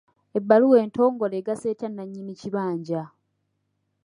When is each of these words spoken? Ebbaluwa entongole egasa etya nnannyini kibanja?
Ebbaluwa 0.37 0.77
entongole 0.85 1.35
egasa 1.37 1.65
etya 1.73 1.87
nnannyini 1.89 2.33
kibanja? 2.41 3.01